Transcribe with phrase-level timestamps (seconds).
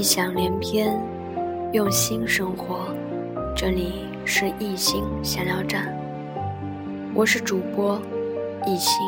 [0.00, 0.98] 异想连篇，
[1.72, 2.86] 用心生活。
[3.54, 5.94] 这里是艺心闲聊站，
[7.14, 8.00] 我是主播
[8.66, 9.06] 艺心。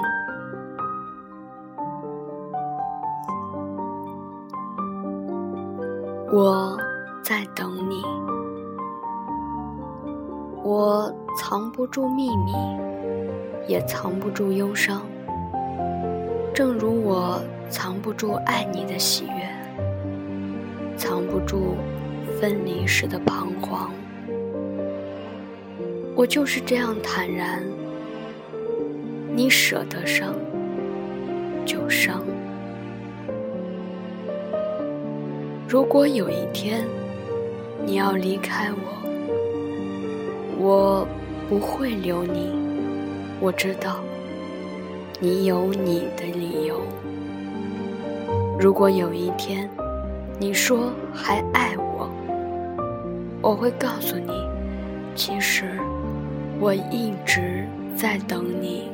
[6.31, 6.79] 我
[7.25, 8.03] 在等你，
[10.63, 12.53] 我藏不住秘密，
[13.67, 15.01] 也藏不住忧伤。
[16.53, 17.41] 正如我
[17.71, 19.49] 藏不住爱你的喜悦，
[21.03, 21.75] 藏不住
[22.39, 23.91] 分离时的彷徨。
[26.15, 27.61] 我就是这样坦然，
[29.35, 30.33] 你舍得伤
[31.67, 32.23] 就伤。
[35.67, 36.87] 如果有一天
[37.85, 39.03] 你要离开我，
[40.61, 41.09] 我
[41.49, 42.53] 不会留你。
[43.41, 43.99] 我知道。
[45.19, 46.81] 你有你的理由。
[48.59, 49.69] 如果有一天
[50.39, 52.11] 你说还爱我，
[53.41, 54.33] 我会告诉你，
[55.15, 55.79] 其实
[56.59, 57.67] 我一直
[57.97, 58.91] 在等你。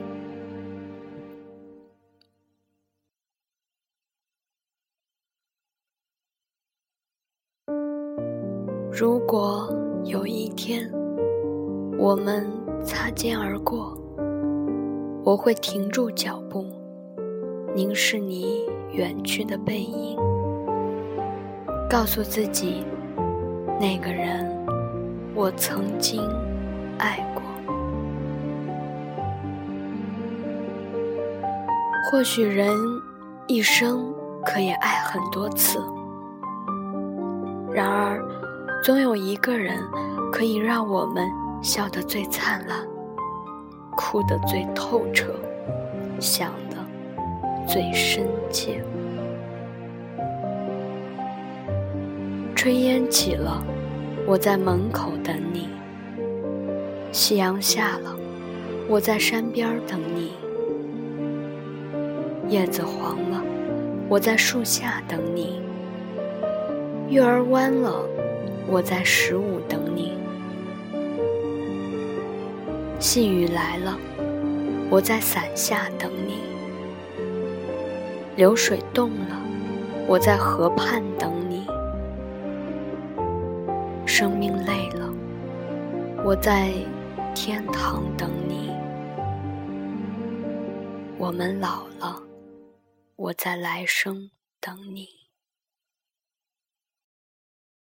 [8.92, 9.72] 如果
[10.04, 10.90] 有一天
[11.96, 12.46] 我们
[12.84, 13.96] 擦肩而过，
[15.24, 16.66] 我会停住脚步，
[17.74, 20.18] 凝视你远去的背影，
[21.90, 22.84] 告诉自己，
[23.80, 24.46] 那个人
[25.34, 26.20] 我曾经
[26.98, 27.42] 爱过。
[32.10, 32.70] 或许人
[33.46, 35.78] 一生可以爱很多次，
[37.72, 38.22] 然而，
[38.84, 39.80] 总有一个人
[40.30, 41.26] 可以让我们
[41.62, 42.86] 笑得最灿烂。
[43.96, 45.34] 哭得最透彻，
[46.20, 46.76] 想的
[47.66, 48.84] 最深切。
[52.68, 53.64] 炊烟起了，
[54.26, 55.70] 我在门口等你；
[57.10, 58.14] 夕阳下了，
[58.86, 60.32] 我在山边等你；
[62.46, 63.42] 叶子黄了，
[64.06, 65.62] 我在树下等你；
[67.08, 68.04] 月儿弯了，
[68.68, 70.12] 我在十五等你。
[72.98, 73.96] 细雨来了，
[74.90, 76.34] 我在伞下等你；
[78.36, 79.40] 流水动了，
[80.06, 81.47] 我在河畔等你；
[84.18, 85.14] 生命累了，
[86.24, 86.72] 我在
[87.36, 88.72] 天堂等你；
[91.16, 92.20] 我们老了，
[93.14, 94.28] 我在来生
[94.60, 95.17] 等你。